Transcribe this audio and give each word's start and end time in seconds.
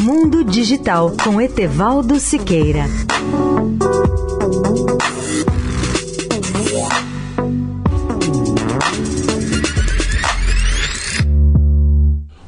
Mundo 0.00 0.44
Digital 0.44 1.12
com 1.24 1.40
Etevaldo 1.40 2.20
Siqueira. 2.20 2.84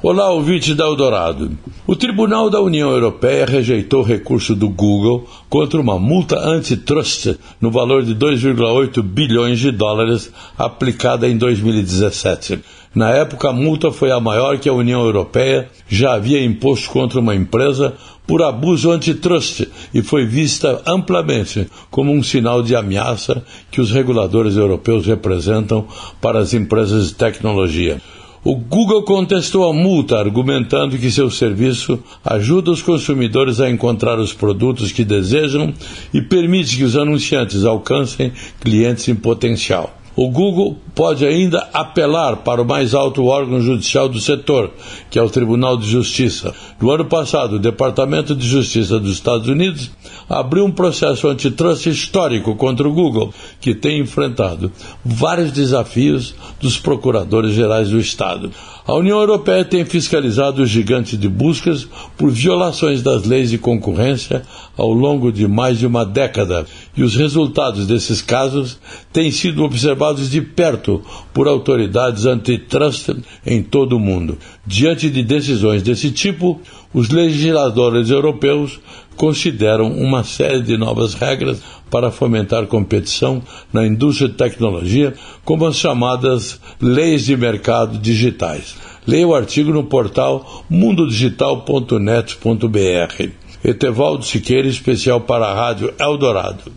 Olá, 0.00 0.30
ouvinte 0.30 0.74
da 0.74 0.84
Eldorado. 0.84 1.58
O 1.88 1.96
Tribunal 1.96 2.48
da 2.48 2.60
União 2.60 2.88
Europeia 2.90 3.44
rejeitou 3.44 4.02
o 4.02 4.04
recurso 4.04 4.54
do 4.54 4.68
Google 4.68 5.28
contra 5.48 5.80
uma 5.80 5.98
multa 5.98 6.38
antitrust 6.38 7.36
no 7.60 7.68
valor 7.68 8.04
de 8.04 8.14
2,8 8.14 9.02
bilhões 9.02 9.58
de 9.58 9.72
dólares 9.72 10.32
aplicada 10.56 11.28
em 11.28 11.36
2017. 11.36 12.60
Na 12.92 13.10
época, 13.10 13.50
a 13.50 13.52
multa 13.52 13.92
foi 13.92 14.10
a 14.10 14.18
maior 14.18 14.58
que 14.58 14.68
a 14.68 14.72
União 14.72 15.00
Europeia 15.00 15.68
já 15.88 16.14
havia 16.14 16.44
imposto 16.44 16.90
contra 16.90 17.20
uma 17.20 17.36
empresa 17.36 17.94
por 18.26 18.42
abuso 18.42 18.90
antitrust 18.90 19.66
e 19.94 20.02
foi 20.02 20.26
vista 20.26 20.82
amplamente 20.86 21.68
como 21.88 22.12
um 22.12 22.22
sinal 22.22 22.62
de 22.62 22.74
ameaça 22.74 23.44
que 23.70 23.80
os 23.80 23.92
reguladores 23.92 24.56
europeus 24.56 25.06
representam 25.06 25.86
para 26.20 26.40
as 26.40 26.52
empresas 26.52 27.08
de 27.08 27.14
tecnologia. 27.14 28.00
O 28.42 28.56
Google 28.56 29.02
contestou 29.02 29.68
a 29.68 29.72
multa, 29.72 30.16
argumentando 30.18 30.96
que 30.96 31.10
seu 31.10 31.30
serviço 31.30 32.02
ajuda 32.24 32.70
os 32.70 32.80
consumidores 32.80 33.60
a 33.60 33.70
encontrar 33.70 34.18
os 34.18 34.32
produtos 34.32 34.90
que 34.90 35.04
desejam 35.04 35.74
e 36.12 36.22
permite 36.22 36.76
que 36.76 36.84
os 36.84 36.96
anunciantes 36.96 37.64
alcancem 37.64 38.32
clientes 38.60 39.06
em 39.08 39.14
potencial. 39.14 39.99
O 40.16 40.28
Google 40.28 40.76
pode 40.94 41.24
ainda 41.24 41.68
apelar 41.72 42.38
para 42.38 42.60
o 42.60 42.64
mais 42.64 42.94
alto 42.94 43.24
órgão 43.26 43.60
judicial 43.60 44.08
do 44.08 44.20
setor, 44.20 44.70
que 45.08 45.18
é 45.18 45.22
o 45.22 45.30
Tribunal 45.30 45.76
de 45.76 45.88
Justiça. 45.88 46.52
No 46.80 46.90
ano 46.90 47.04
passado, 47.04 47.56
o 47.56 47.58
Departamento 47.60 48.34
de 48.34 48.46
Justiça 48.46 48.98
dos 48.98 49.12
Estados 49.12 49.48
Unidos 49.48 49.90
abriu 50.28 50.64
um 50.64 50.72
processo 50.72 51.28
antitrust 51.28 51.86
histórico 51.86 52.56
contra 52.56 52.88
o 52.88 52.92
Google, 52.92 53.32
que 53.60 53.74
tem 53.74 54.00
enfrentado 54.00 54.72
vários 55.04 55.52
desafios 55.52 56.34
dos 56.60 56.76
procuradores 56.76 57.54
gerais 57.54 57.90
do 57.90 57.98
Estado. 57.98 58.50
A 58.90 58.94
União 58.94 59.20
Europeia 59.20 59.64
tem 59.64 59.84
fiscalizado 59.84 60.62
os 60.62 60.68
gigantes 60.68 61.16
de 61.16 61.28
buscas 61.28 61.86
por 62.18 62.28
violações 62.28 63.00
das 63.04 63.24
leis 63.24 63.48
de 63.48 63.56
concorrência 63.56 64.42
ao 64.76 64.92
longo 64.92 65.30
de 65.30 65.46
mais 65.46 65.78
de 65.78 65.86
uma 65.86 66.04
década, 66.04 66.66
e 66.96 67.04
os 67.04 67.14
resultados 67.14 67.86
desses 67.86 68.20
casos 68.20 68.80
têm 69.12 69.30
sido 69.30 69.62
observados 69.62 70.28
de 70.28 70.40
perto 70.40 71.00
por 71.32 71.46
autoridades 71.46 72.26
antitrust 72.26 73.10
em 73.46 73.62
todo 73.62 73.94
o 73.94 74.00
mundo. 74.00 74.36
Diante 74.66 75.08
de 75.08 75.22
decisões 75.22 75.84
desse 75.84 76.10
tipo, 76.10 76.60
os 76.92 77.10
legisladores 77.10 78.10
europeus 78.10 78.80
consideram 79.16 79.92
uma 79.92 80.24
série 80.24 80.62
de 80.62 80.76
novas 80.76 81.14
regras 81.14 81.62
para 81.90 82.10
fomentar 82.10 82.66
competição 82.66 83.42
na 83.72 83.86
indústria 83.86 84.28
de 84.28 84.34
tecnologia, 84.34 85.14
como 85.44 85.66
as 85.66 85.76
chamadas 85.76 86.60
leis 86.80 87.24
de 87.24 87.36
mercado 87.36 87.98
digitais. 87.98 88.74
Leia 89.06 89.26
o 89.26 89.34
artigo 89.34 89.72
no 89.72 89.84
portal 89.84 90.64
mundodigital.net.br. 90.70 93.30
Etevaldo 93.62 94.24
Siqueira, 94.24 94.68
especial 94.68 95.20
para 95.20 95.46
a 95.46 95.54
Rádio 95.54 95.92
Eldorado. 95.98 96.72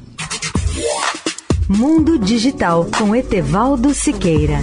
Mundo 1.70 2.20
Digital 2.20 2.86
com 2.98 3.16
Etevaldo 3.16 3.94
Siqueira. 3.94 4.60